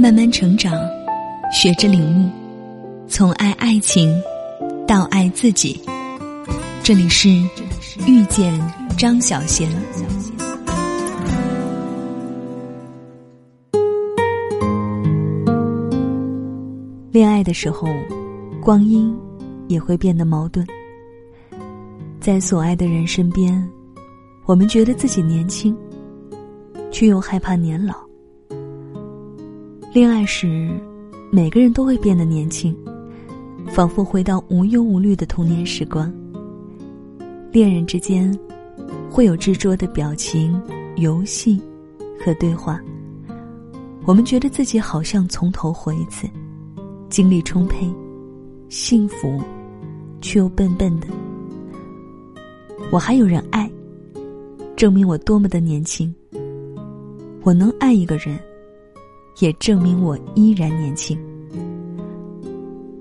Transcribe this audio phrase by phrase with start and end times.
[0.00, 0.72] 慢慢成长，
[1.50, 2.30] 学着领悟，
[3.08, 4.16] 从爱爱情
[4.86, 5.82] 到爱自己。
[6.84, 7.28] 这里是
[8.06, 8.56] 遇见
[8.96, 9.68] 张小贤。
[17.10, 17.88] 恋爱的时候，
[18.62, 19.12] 光阴
[19.66, 20.64] 也会变得矛盾。
[22.20, 23.68] 在所爱的人身边，
[24.46, 25.76] 我们觉得自己年轻，
[26.92, 28.07] 却又害怕年老。
[29.90, 30.68] 恋爱时，
[31.32, 32.76] 每个人都会变得年轻，
[33.68, 36.12] 仿佛回到无忧无虑的童年时光。
[37.50, 38.38] 恋人之间，
[39.10, 40.60] 会有执着的表情、
[40.96, 41.58] 游戏
[42.22, 42.78] 和对话。
[44.04, 46.28] 我们觉得自己好像从头活一次，
[47.08, 47.90] 精力充沛，
[48.68, 49.40] 幸福，
[50.20, 51.06] 却又笨笨的。
[52.90, 53.70] 我还有人爱，
[54.76, 56.14] 证明我多么的年轻。
[57.42, 58.38] 我能爱一个人。
[59.40, 61.18] 也证明我依然年轻。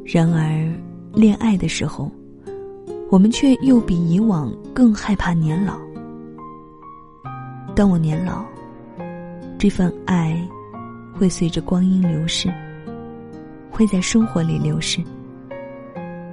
[0.05, 0.71] 然而，
[1.13, 2.11] 恋爱的时候，
[3.09, 5.77] 我们却又比以往更害怕年老。
[7.75, 8.45] 当我年老，
[9.57, 10.39] 这份爱
[11.13, 12.53] 会随着光阴流逝，
[13.69, 15.01] 会在生活里流逝，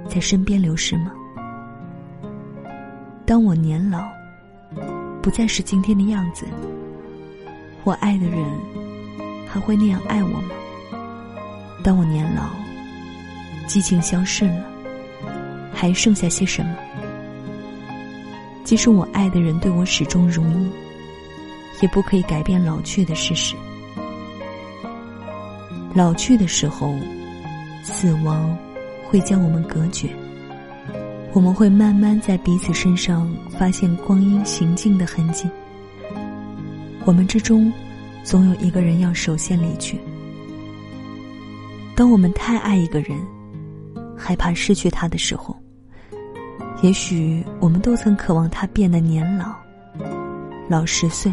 [0.07, 1.11] 在身边流逝吗？
[3.25, 4.03] 当我年老，
[5.21, 6.45] 不再是今天的样子，
[7.83, 8.45] 我爱的人。
[9.55, 10.49] 还会那样爱我吗？
[11.81, 12.49] 当我年老，
[13.67, 14.65] 激情消逝了，
[15.73, 16.75] 还剩下些什么？
[18.65, 20.69] 即使我爱的人对我始终如一，
[21.81, 23.55] 也不可以改变老去的事实。
[25.93, 26.93] 老去的时候，
[27.81, 28.57] 死亡
[29.07, 30.09] 会将我们隔绝，
[31.31, 35.49] 我们会慢慢在彼此身上发现光阴行进的痕迹。
[37.05, 37.71] 我们之中。
[38.25, 39.99] 总有一个人要首先离去。
[41.95, 43.15] 当我们太爱一个人，
[44.17, 45.55] 害怕失去他的时候，
[46.81, 49.53] 也许我们都曾渴望他变得年老，
[50.67, 51.31] 老十岁，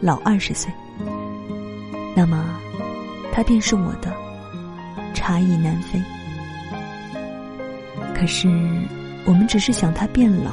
[0.00, 0.72] 老二十岁。
[2.16, 2.58] 那么，
[3.30, 4.10] 他便是我的，
[5.12, 6.02] 差异难飞。
[8.14, 8.48] 可是，
[9.26, 10.52] 我们只是想他变老，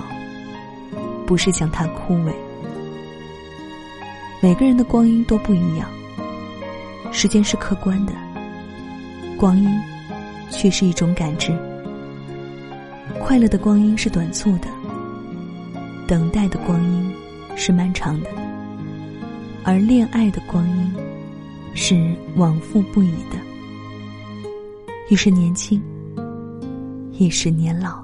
[1.26, 2.34] 不是想他枯萎。
[4.44, 5.90] 每个人的光阴都不一样，
[7.14, 8.12] 时间是客观的，
[9.38, 9.70] 光阴
[10.50, 11.58] 却是一种感知。
[13.22, 14.68] 快乐的光阴是短促的，
[16.06, 17.10] 等待的光阴
[17.56, 18.30] 是漫长的，
[19.64, 20.94] 而恋爱的光阴
[21.74, 23.38] 是往复不已的，
[25.08, 25.82] 一是年轻，
[27.14, 28.04] 一是年老。